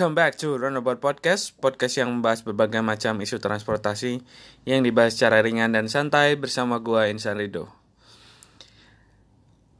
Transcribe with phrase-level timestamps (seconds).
[0.00, 4.24] Welcome back to Runabout Podcast, podcast yang membahas berbagai macam isu transportasi
[4.64, 7.68] yang dibahas secara ringan dan santai bersama gua Insan Rido.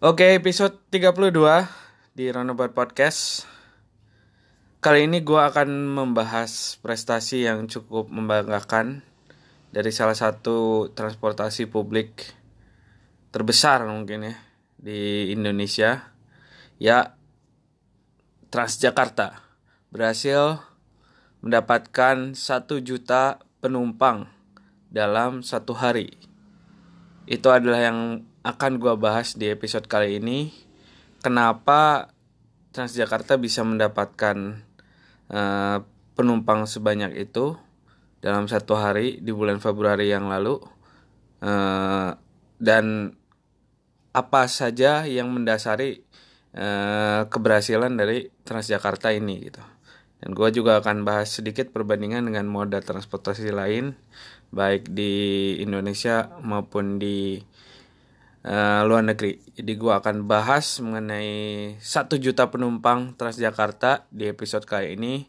[0.05, 1.65] Oke, episode 32
[2.13, 3.49] di Runabout Podcast.
[4.85, 9.01] Kali ini gua akan membahas prestasi yang cukup membanggakan
[9.73, 12.29] dari salah satu transportasi publik
[13.33, 14.35] terbesar mungkin ya
[14.77, 16.13] di Indonesia,
[16.77, 17.09] ya
[18.53, 19.50] Transjakarta
[19.91, 20.63] berhasil
[21.43, 24.31] mendapatkan satu juta penumpang
[24.91, 26.15] dalam satu hari.
[27.31, 30.51] Itu adalah yang akan gue bahas di episode kali ini.
[31.21, 32.11] Kenapa
[32.71, 34.63] Transjakarta bisa mendapatkan
[35.27, 35.83] uh,
[36.15, 37.59] penumpang sebanyak itu
[38.23, 40.61] dalam satu hari di bulan Februari yang lalu,
[41.43, 42.15] uh,
[42.63, 43.17] dan
[44.15, 46.05] apa saja yang mendasari
[46.55, 49.63] uh, keberhasilan dari Transjakarta ini gitu.
[50.21, 53.97] Dan gue juga akan bahas sedikit perbandingan dengan moda transportasi lain,
[54.53, 57.41] baik di Indonesia maupun di
[58.45, 59.41] uh, luar negeri.
[59.57, 61.33] Jadi gue akan bahas mengenai
[61.81, 65.25] satu juta penumpang Transjakarta di episode kali ini.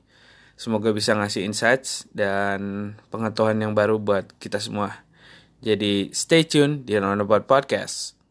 [0.60, 5.08] Semoga bisa ngasih insights dan pengetahuan yang baru buat kita semua.
[5.64, 8.22] Jadi stay tune di Roundabout Podcast.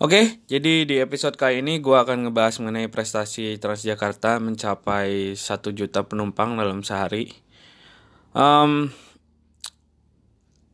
[0.00, 6.08] Oke, jadi di episode kali ini gue akan ngebahas mengenai prestasi Transjakarta mencapai 1 juta
[6.08, 7.36] penumpang dalam sehari.
[8.32, 8.88] Um,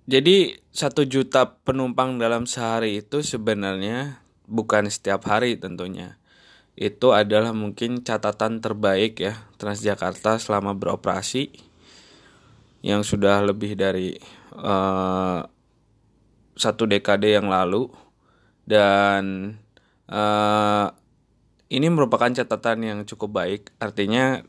[0.07, 6.23] jadi 1 juta penumpang dalam sehari itu sebenarnya bukan setiap hari tentunya.
[6.79, 11.51] Itu adalah mungkin catatan terbaik ya Transjakarta selama beroperasi
[12.87, 14.15] yang sudah lebih dari
[14.55, 15.43] uh,
[16.55, 18.06] satu dekade yang lalu
[18.67, 19.55] dan
[20.11, 20.91] uh,
[21.71, 24.43] ini merupakan catatan yang cukup baik artinya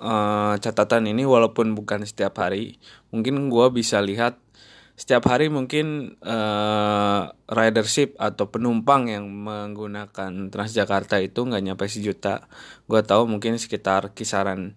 [0.00, 2.76] uh, catatan ini walaupun bukan setiap hari
[3.12, 4.40] mungkin gue bisa lihat
[4.96, 12.48] setiap hari mungkin uh, ridership atau penumpang yang menggunakan Transjakarta itu nggak nyampe sejuta.
[12.88, 14.72] Gue tahu mungkin sekitar kisaran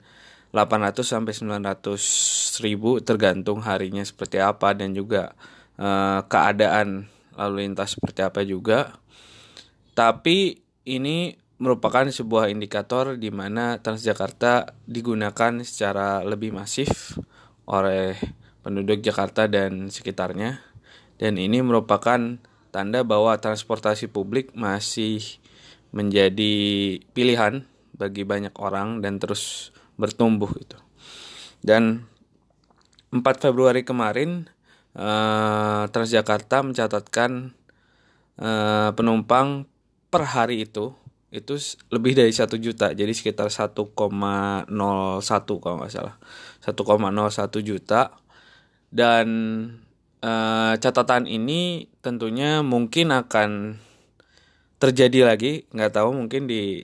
[0.51, 5.39] 800 sampai 900 ribu tergantung harinya seperti apa dan juga
[5.79, 7.07] uh, keadaan
[7.39, 8.99] lalu lintas seperti apa juga.
[9.95, 17.15] Tapi ini merupakan sebuah indikator di mana Transjakarta digunakan secara lebih masif
[17.63, 18.15] oleh
[18.63, 20.59] penduduk Jakarta dan sekitarnya.
[21.19, 22.39] Dan ini merupakan
[22.71, 25.19] tanda bahwa transportasi publik masih
[25.91, 26.55] menjadi
[27.11, 27.67] pilihan
[27.97, 30.79] bagi banyak orang dan terus bertumbuh itu.
[31.59, 32.07] Dan
[33.11, 34.47] 4 Februari kemarin
[34.99, 37.55] uh, Transjakarta mencatatkan
[38.37, 39.63] uh, penumpang
[40.11, 40.91] per hari itu
[41.29, 41.61] itu
[41.93, 42.89] lebih dari satu juta.
[42.89, 43.85] Jadi sekitar 1,01
[45.61, 46.17] kalau nggak salah.
[46.65, 48.01] 1,01 juta.
[48.89, 49.27] Dan
[50.25, 53.77] uh, catatan ini tentunya mungkin akan
[54.81, 55.69] terjadi lagi.
[55.69, 56.81] Nggak tahu mungkin di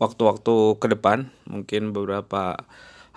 [0.00, 2.60] waktu-waktu uh, ke depan mungkin beberapa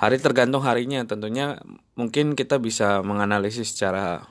[0.02, 1.06] hari tergantung harinya.
[1.06, 1.62] Tentunya
[1.94, 4.26] mungkin kita bisa menganalisis secara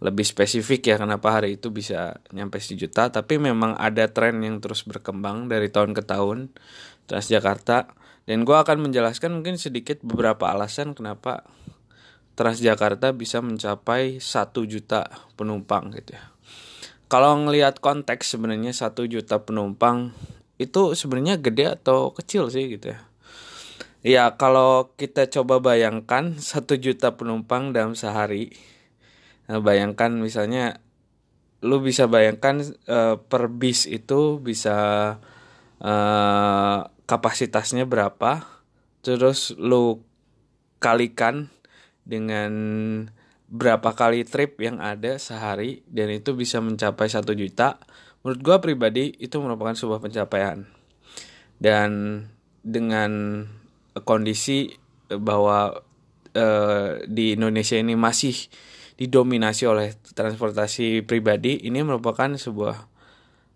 [0.00, 3.08] lebih spesifik ya kenapa hari itu bisa nyampe sejuta.
[3.08, 6.52] Tapi memang ada tren yang terus berkembang dari tahun ke tahun
[7.08, 7.96] Transjakarta.
[8.28, 11.48] Dan gue akan menjelaskan mungkin sedikit beberapa alasan kenapa
[12.36, 16.24] Transjakarta bisa mencapai satu juta penumpang gitu ya.
[17.10, 20.14] Kalau ngelihat konteks sebenarnya satu juta penumpang
[20.62, 23.09] itu sebenarnya gede atau kecil sih gitu ya
[24.00, 28.56] Ya kalau kita coba bayangkan satu juta penumpang dalam sehari,
[29.44, 30.80] nah, bayangkan misalnya,
[31.60, 34.76] lu bisa bayangkan uh, per bis itu bisa
[35.84, 38.48] uh, kapasitasnya berapa,
[39.04, 40.00] terus lu
[40.80, 41.52] kalikan
[42.08, 42.52] dengan
[43.52, 47.76] berapa kali trip yang ada sehari dan itu bisa mencapai satu juta.
[48.24, 50.64] Menurut gue pribadi itu merupakan sebuah pencapaian
[51.60, 52.24] dan
[52.64, 53.44] dengan
[54.02, 54.74] kondisi
[55.10, 55.82] bahwa
[56.36, 58.36] uh, di Indonesia ini masih
[59.00, 62.76] didominasi oleh transportasi pribadi ini merupakan sebuah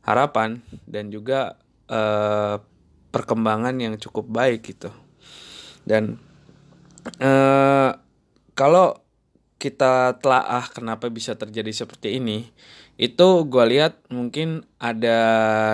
[0.08, 1.60] harapan dan juga
[1.92, 2.56] uh,
[3.12, 4.90] perkembangan yang cukup baik gitu.
[5.84, 6.16] Dan
[8.56, 9.04] kalau
[9.60, 12.48] kita telaah kenapa bisa terjadi seperti ini
[13.00, 15.18] itu gue lihat mungkin ada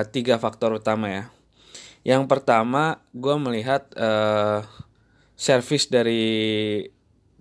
[0.09, 1.25] tiga faktor utama ya
[2.05, 4.64] yang pertama, gue melihat uh,
[5.37, 6.25] service dari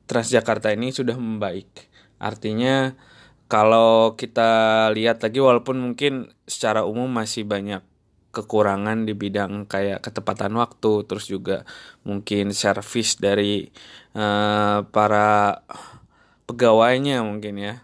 [0.09, 1.88] Transjakarta ini sudah membaik.
[2.17, 2.97] Artinya
[3.50, 7.81] kalau kita lihat lagi walaupun mungkin secara umum masih banyak
[8.29, 11.65] kekurangan di bidang kayak ketepatan waktu terus juga
[12.06, 13.73] mungkin servis dari
[14.13, 15.65] uh, para
[16.45, 17.81] pegawainya mungkin ya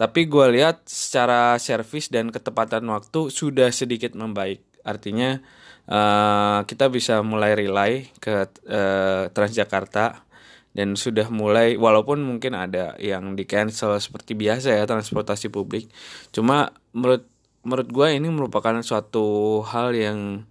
[0.00, 5.44] tapi gue lihat secara servis dan ketepatan waktu sudah sedikit membaik artinya
[5.92, 10.24] uh, kita bisa mulai rely ke uh, Transjakarta
[10.72, 15.92] dan sudah mulai walaupun mungkin ada yang di cancel seperti biasa ya transportasi publik.
[16.32, 17.28] Cuma menurut
[17.62, 20.48] menurut gue ini merupakan suatu hal yang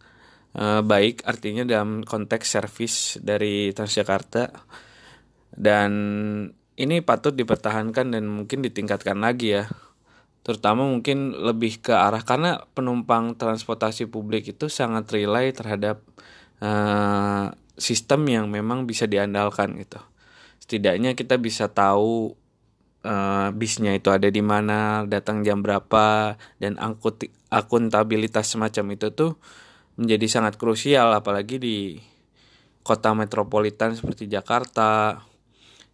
[0.56, 4.54] uh, baik artinya dalam konteks servis dari Transjakarta.
[5.52, 5.92] Dan
[6.80, 9.68] ini patut dipertahankan dan mungkin ditingkatkan lagi ya
[10.42, 16.02] terutama mungkin lebih ke arah karena penumpang transportasi publik itu sangat relay terhadap
[16.62, 20.02] uh, sistem yang memang bisa diandalkan gitu
[20.62, 22.38] setidaknya kita bisa tahu
[23.06, 29.32] uh, bisnya itu ada di mana, datang jam berapa, dan angkut akuntabilitas semacam itu tuh
[30.00, 31.78] menjadi sangat krusial apalagi di
[32.82, 35.22] kota metropolitan seperti Jakarta.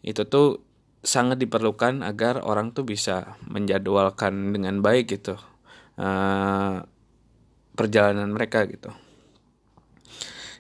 [0.06, 0.62] Itu tuh
[1.07, 5.39] sangat diperlukan agar orang tuh bisa menjadwalkan dengan baik gitu
[5.98, 6.83] uh,
[7.74, 8.92] perjalanan mereka gitu.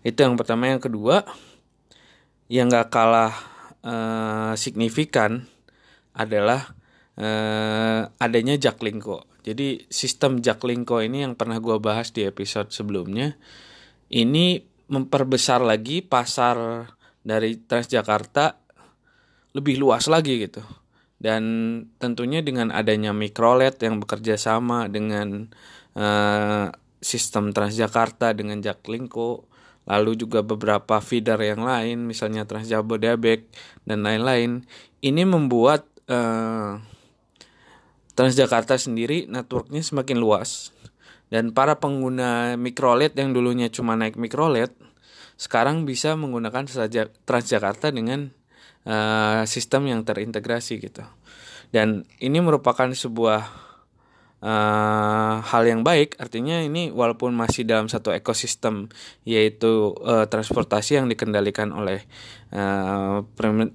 [0.07, 1.27] Itu yang pertama, yang kedua
[2.47, 3.33] yang gak kalah
[3.83, 5.43] uh, signifikan
[6.15, 6.71] adalah
[7.19, 9.27] uh, adanya Jaklingko.
[9.43, 13.35] Jadi sistem Jaklingko ini yang pernah gue bahas di episode sebelumnya,
[14.07, 16.87] ini memperbesar lagi pasar
[17.19, 18.66] dari Transjakarta
[19.57, 20.61] lebih luas lagi gitu.
[21.17, 21.43] Dan
[21.97, 25.49] tentunya dengan adanya mikrolet yang bekerja sama dengan
[25.97, 26.69] uh,
[27.01, 29.49] sistem Transjakarta dengan Jaklingko,
[29.87, 33.47] lalu juga beberapa feeder yang lain misalnya Trans Jabodetabek
[33.87, 34.67] dan lain-lain
[34.99, 36.77] ini membuat uh,
[38.13, 40.75] Transjakarta sendiri networknya semakin luas
[41.31, 44.75] dan para pengguna mikrolet yang dulunya cuma naik mikrolet
[45.39, 46.67] sekarang bisa menggunakan
[47.23, 48.35] Transjakarta dengan
[48.87, 51.03] uh, sistem yang terintegrasi gitu.
[51.75, 53.67] Dan ini merupakan sebuah
[54.39, 56.15] uh, hal yang baik.
[56.17, 58.87] Artinya ini walaupun masih dalam satu ekosistem
[59.27, 62.07] yaitu uh, transportasi yang dikendalikan oleh
[62.55, 63.27] uh,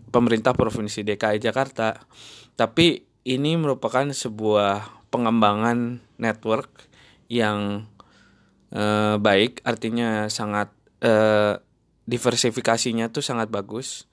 [0.09, 2.00] pemerintah provinsi DKI Jakarta
[2.56, 6.69] tapi ini merupakan sebuah pengembangan network
[7.31, 7.88] yang
[8.75, 9.62] uh, baik.
[9.64, 10.73] Artinya sangat
[11.05, 11.56] uh,
[12.05, 14.11] diversifikasinya tuh sangat bagus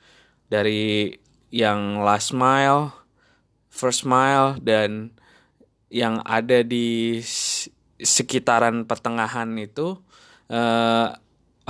[0.49, 1.15] dari
[1.53, 2.93] yang last mile,
[3.69, 5.13] first mile dan
[5.89, 7.17] yang ada di
[7.97, 9.97] sekitaran pertengahan itu
[10.49, 11.07] eh,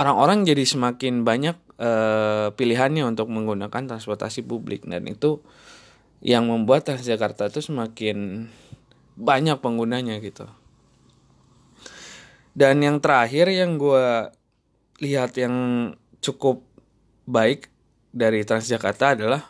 [0.00, 5.44] orang-orang jadi semakin banyak uh, pilihannya untuk menggunakan transportasi publik dan itu
[6.24, 8.48] yang membuat Transjakarta itu semakin
[9.16, 10.48] banyak penggunanya gitu.
[12.52, 14.28] Dan yang terakhir yang gue
[15.00, 15.56] lihat yang
[16.20, 16.60] cukup
[17.24, 17.72] baik
[18.10, 19.42] dari Transjakarta adalah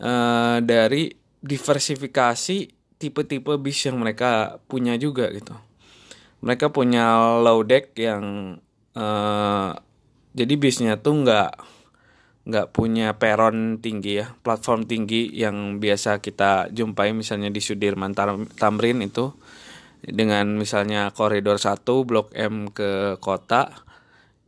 [0.00, 1.10] uh, dari
[1.42, 2.56] diversifikasi
[3.00, 5.56] tipe-tipe bis yang mereka punya juga gitu.
[6.42, 8.56] Mereka punya low deck yang
[8.94, 9.70] uh,
[10.32, 11.50] jadi bisnya tuh nggak
[12.42, 18.14] nggak punya peron tinggi ya, platform tinggi yang biasa kita jumpai misalnya di Sudirman
[18.58, 19.30] Tamrin itu
[20.02, 23.70] dengan misalnya koridor 1 blok M ke kota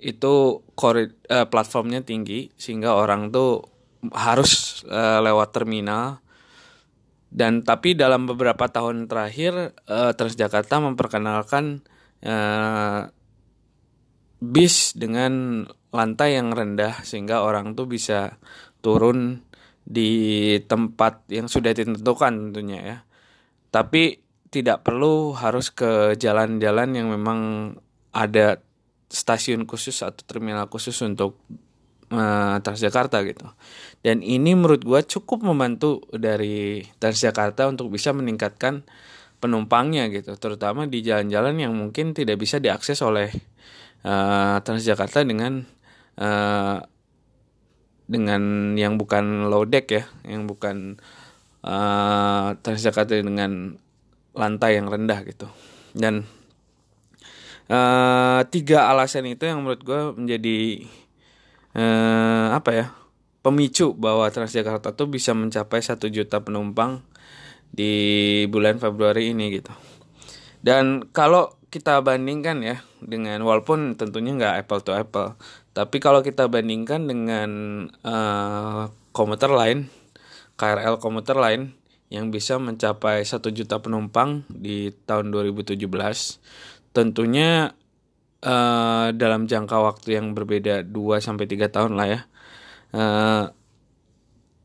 [0.04, 3.64] itu korid, uh, platformnya tinggi sehingga orang tuh
[4.12, 6.20] harus uh, lewat terminal
[7.34, 11.82] dan tapi dalam beberapa tahun terakhir uh, Transjakarta memperkenalkan
[12.22, 13.10] uh,
[14.44, 18.38] bis dengan lantai yang rendah sehingga orang tuh bisa
[18.84, 19.42] turun
[19.82, 22.98] di tempat yang sudah ditentukan tentunya ya.
[23.74, 24.22] Tapi
[24.54, 27.74] tidak perlu harus ke jalan-jalan yang memang
[28.14, 28.62] ada
[29.14, 31.38] stasiun khusus atau terminal khusus untuk
[32.10, 33.46] uh, Transjakarta gitu.
[34.02, 38.82] Dan ini menurut gue cukup membantu dari Transjakarta untuk bisa meningkatkan
[39.38, 43.30] penumpangnya gitu, terutama di jalan-jalan yang mungkin tidak bisa diakses oleh
[44.02, 45.62] uh, Transjakarta dengan
[46.18, 46.80] uh,
[48.04, 50.96] dengan yang bukan low deck ya, yang bukan
[51.64, 53.76] uh, Transjakarta dengan
[54.34, 55.48] lantai yang rendah gitu.
[55.94, 56.24] Dan
[58.48, 60.58] tiga alasan itu yang menurut gue menjadi
[61.78, 62.86] uh, apa ya?
[63.44, 67.04] pemicu bahwa Transjakarta tuh bisa mencapai satu juta penumpang
[67.68, 67.92] di
[68.48, 69.68] bulan Februari ini gitu.
[70.64, 75.36] Dan kalau kita bandingkan ya dengan walaupun tentunya nggak apple to apple,
[75.76, 77.50] tapi kalau kita bandingkan dengan
[78.00, 79.92] uh, komuter lain
[80.56, 81.74] KRL komuter lain
[82.08, 85.74] yang bisa mencapai 1 juta penumpang di tahun 2017.
[86.94, 87.74] Tentunya
[88.44, 92.20] uh, dalam jangka waktu yang berbeda 2 sampai 3 tahun lah ya.
[92.94, 93.44] Uh,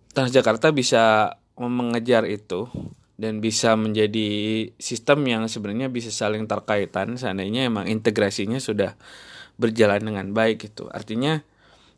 [0.09, 2.67] Transjakarta bisa mengejar itu
[3.19, 4.27] dan bisa menjadi
[4.79, 8.95] sistem yang sebenarnya bisa saling terkaitan seandainya emang integrasinya sudah
[9.59, 10.87] berjalan dengan baik gitu.
[10.87, 11.43] Artinya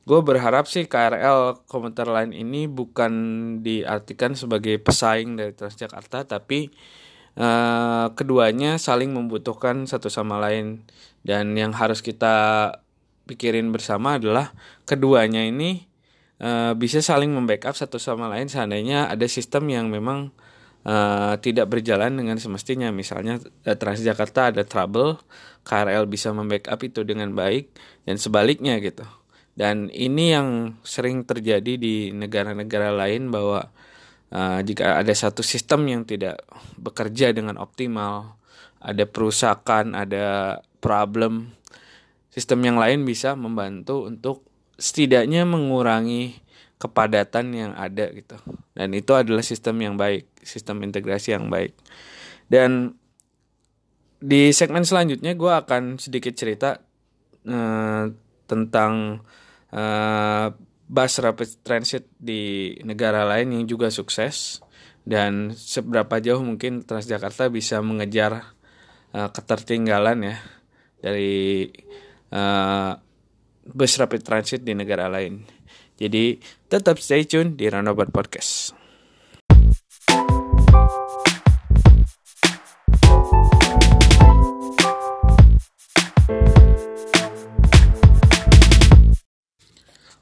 [0.01, 3.13] gue berharap sih KRL komuter lain ini bukan
[3.61, 6.73] diartikan sebagai pesaing dari Transjakarta tapi
[7.37, 10.83] uh, keduanya saling membutuhkan satu sama lain.
[11.21, 12.67] Dan yang harus kita
[13.29, 14.51] pikirin bersama adalah
[14.89, 15.85] keduanya ini
[16.41, 20.33] uh, bisa saling membackup satu sama lain seandainya ada sistem yang memang
[20.83, 22.89] uh, tidak berjalan dengan semestinya.
[22.89, 25.21] Misalnya Transjakarta ada trouble
[25.63, 27.69] KRL bisa membackup itu dengan baik
[28.09, 29.05] dan sebaliknya gitu.
[29.51, 33.69] Dan ini yang sering terjadi di negara-negara lain bahwa
[34.31, 36.41] uh, jika ada satu sistem yang tidak
[36.79, 38.39] bekerja dengan optimal,
[38.81, 41.53] ada perusakan, ada problem,
[42.33, 44.47] sistem yang lain bisa membantu untuk
[44.81, 46.41] setidaknya mengurangi
[46.81, 48.41] kepadatan yang ada gitu.
[48.73, 51.77] Dan itu adalah sistem yang baik, sistem integrasi yang baik.
[52.49, 52.97] Dan
[54.17, 56.81] di segmen selanjutnya gue akan sedikit cerita
[57.45, 58.05] uh,
[58.49, 59.21] tentang
[59.69, 60.47] uh,
[60.91, 64.59] bus rapid transit di negara lain yang juga sukses
[65.07, 68.51] dan seberapa jauh mungkin Transjakarta bisa mengejar
[69.15, 70.37] uh, ketertinggalan ya
[70.99, 71.71] dari
[72.35, 72.91] uh,
[73.71, 75.47] bus rapid transit di negara lain.
[75.95, 76.35] Jadi
[76.67, 78.80] tetap stay tune di Ranobat Podcast.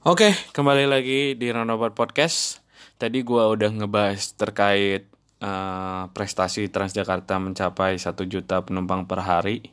[0.09, 2.65] Oke, kembali lagi di Roundabout Podcast.
[2.97, 5.05] Tadi gue udah ngebahas terkait
[5.37, 9.69] uh, prestasi Transjakarta mencapai 1 juta penumpang per hari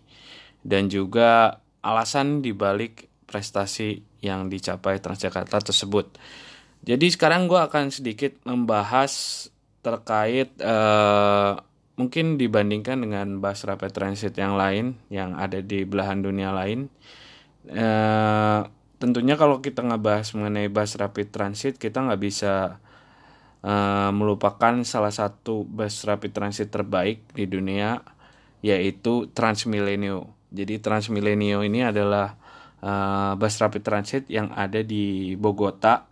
[0.61, 6.21] dan juga alasan dibalik prestasi yang dicapai Transjakarta tersebut.
[6.85, 9.49] Jadi sekarang gue akan sedikit membahas
[9.81, 11.57] terkait uh,
[11.97, 16.93] mungkin dibandingkan dengan bus rapid transit yang lain yang ada di belahan dunia lain.
[17.73, 22.81] Uh, tentunya kalau kita ngebahas mengenai bus rapid transit kita nggak bisa
[23.67, 28.01] uh, melupakan salah satu bus rapid transit terbaik di dunia
[28.65, 30.33] yaitu Transmilenio.
[30.51, 32.35] Jadi Transmilenio ini adalah
[32.83, 36.09] uh, bus rapid transit yang ada di Bogota.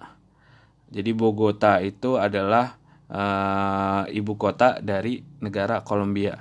[0.92, 2.78] Jadi Bogota itu adalah
[3.10, 6.38] uh, ibu kota dari negara Kolombia.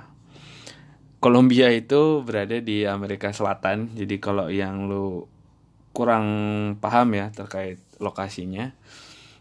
[1.18, 3.96] Kolombia itu berada di Amerika Selatan.
[3.96, 5.24] Jadi kalau yang lu
[5.94, 6.26] kurang
[6.82, 8.74] paham ya terkait lokasinya.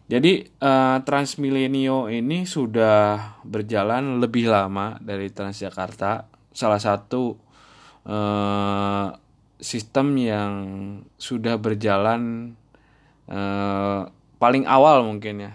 [0.05, 6.29] Jadi uh, Transmilenio ini sudah berjalan lebih lama dari Transjakarta.
[6.53, 7.33] Salah satu
[8.05, 9.07] uh,
[9.57, 10.53] sistem yang
[11.17, 12.53] sudah berjalan
[13.31, 14.05] uh,
[14.37, 15.53] paling awal mungkin ya,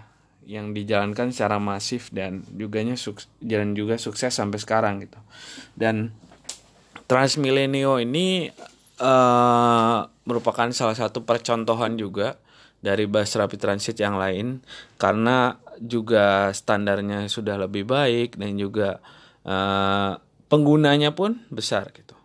[0.49, 2.81] yang dijalankan secara masif dan juga
[3.39, 5.21] jalan juga sukses sampai sekarang gitu.
[5.77, 6.11] Dan
[7.05, 8.49] Transmilenio ini
[8.99, 12.37] uh, merupakan salah satu percontohan juga
[12.79, 14.63] dari bus rapid transit yang lain
[14.95, 18.99] karena juga standarnya sudah lebih baik dan juga
[19.43, 20.15] uh,
[20.47, 22.15] penggunanya pun besar gitu.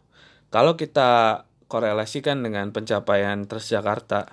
[0.51, 4.31] Kalau kita korelasikan dengan pencapaian Transjakarta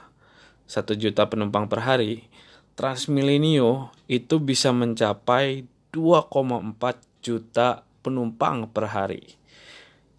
[0.69, 2.29] 1 juta penumpang per hari,
[2.77, 6.77] Transmilenio itu bisa mencapai 2,4
[7.25, 9.40] juta penumpang per hari.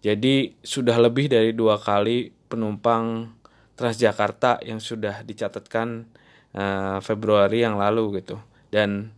[0.03, 3.31] Jadi sudah lebih dari dua kali penumpang
[3.73, 6.05] Transjakarta yang sudah dicatatkan
[6.53, 8.37] uh, Februari yang lalu gitu.
[8.69, 9.15] Dan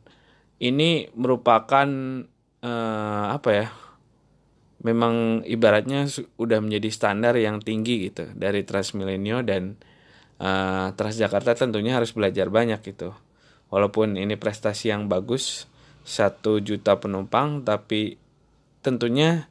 [0.61, 1.89] ini merupakan
[2.63, 3.67] uh, apa ya?
[4.85, 9.81] Memang ibaratnya sudah menjadi standar yang tinggi gitu dari Transmilenio dan
[10.37, 13.11] uh, Transjakarta tentunya harus belajar banyak gitu.
[13.73, 15.65] Walaupun ini prestasi yang bagus,
[16.05, 18.21] satu juta penumpang, tapi
[18.85, 19.49] tentunya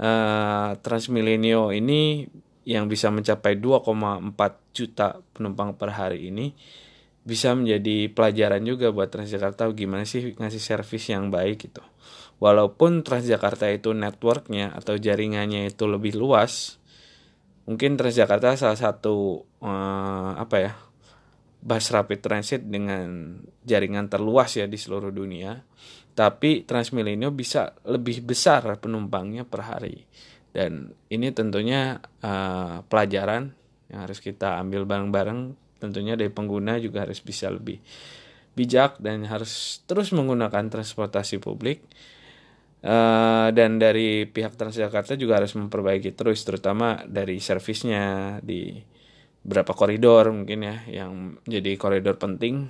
[0.00, 2.26] uh, Transmilenio ini
[2.66, 4.34] yang bisa mencapai 2,4
[4.74, 6.50] juta penumpang per hari ini
[7.26, 11.82] bisa menjadi pelajaran juga buat Transjakarta gimana sih ngasih servis yang baik gitu.
[12.38, 16.78] Walaupun Transjakarta itu networknya atau jaringannya itu lebih luas,
[17.66, 20.72] mungkin Transjakarta salah satu uh, apa ya
[21.66, 25.58] bus rapid transit dengan jaringan terluas ya di seluruh dunia
[26.16, 30.08] tapi Transmilenio bisa lebih besar penumpangnya per hari.
[30.48, 33.52] Dan ini tentunya uh, pelajaran
[33.92, 35.52] yang harus kita ambil bareng-bareng.
[35.76, 37.84] Tentunya dari pengguna juga harus bisa lebih
[38.56, 41.84] bijak dan harus terus menggunakan transportasi publik.
[42.80, 48.72] Uh, dan dari pihak Transjakarta juga harus memperbaiki terus terutama dari servisnya di
[49.46, 52.66] berapa koridor mungkin ya yang jadi koridor penting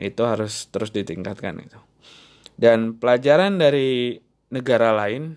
[0.00, 1.78] itu harus terus ditingkatkan itu.
[2.56, 4.16] Dan pelajaran dari
[4.48, 5.36] negara lain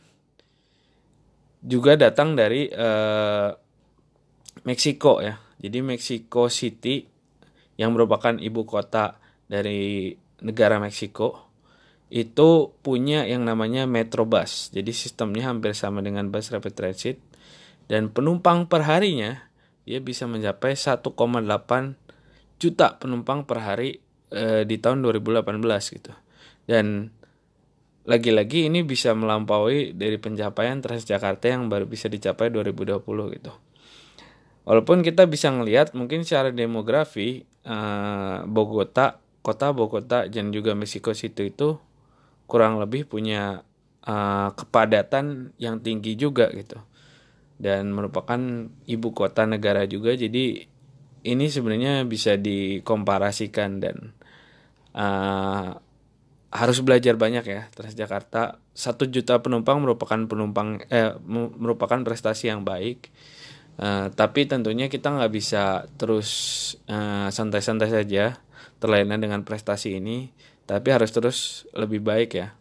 [1.61, 3.51] juga datang dari uh,
[4.63, 5.35] Meksiko ya.
[5.61, 7.05] Jadi Mexico City
[7.77, 10.09] yang merupakan ibu kota dari
[10.41, 11.51] negara Meksiko
[12.11, 14.73] itu punya yang namanya Metrobus.
[14.73, 17.17] Jadi sistemnya hampir sama dengan bus rapid transit
[17.85, 19.50] dan penumpang per harinya
[19.91, 21.03] dia bisa mencapai 1,8
[22.55, 23.99] juta penumpang per hari
[24.31, 25.51] e, di tahun 2018
[25.99, 26.15] gitu.
[26.63, 27.11] Dan
[28.07, 33.03] lagi-lagi ini bisa melampaui dari pencapaian Transjakarta yang baru bisa dicapai 2020
[33.35, 33.51] gitu.
[34.63, 41.49] Walaupun kita bisa ngelihat mungkin secara demografi uh, Bogota, kota Bogota dan juga Mexico City
[41.49, 41.81] itu
[42.45, 43.65] kurang lebih punya
[44.05, 46.77] uh, kepadatan yang tinggi juga gitu.
[47.61, 48.41] Dan merupakan
[48.89, 50.17] ibu kota negara juga.
[50.17, 50.65] Jadi
[51.21, 54.17] ini sebenarnya bisa dikomparasikan dan
[54.97, 55.77] uh,
[56.49, 57.69] harus belajar banyak ya.
[57.69, 61.13] Transjakarta satu juta penumpang merupakan penumpang eh
[61.61, 63.13] merupakan prestasi yang baik.
[63.77, 66.29] Uh, tapi tentunya kita nggak bisa terus
[66.85, 68.41] santai santai-santai saja
[68.81, 70.33] terlena dengan prestasi ini,
[70.65, 72.57] tapi harus terus lebih baik ya,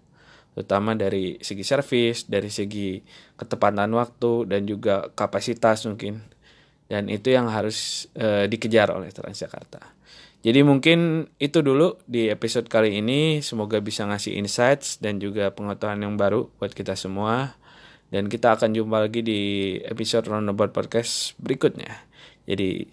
[0.52, 3.00] terutama dari segi servis, dari segi
[3.40, 6.20] ketepatan waktu dan juga kapasitas mungkin
[6.90, 9.96] dan itu yang harus e, dikejar oleh Transjakarta.
[10.40, 16.00] Jadi mungkin itu dulu di episode kali ini semoga bisa ngasih insights dan juga pengetahuan
[16.00, 17.56] yang baru buat kita semua
[18.10, 19.40] dan kita akan jumpa lagi di
[19.86, 22.04] episode Roundabout Podcast berikutnya.
[22.48, 22.88] Jadi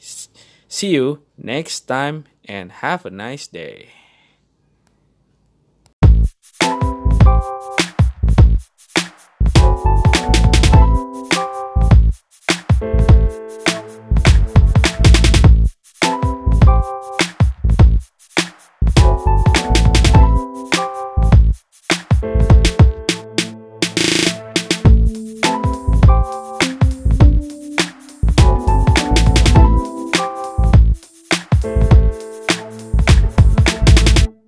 [0.70, 3.96] see you next time and have a nice day.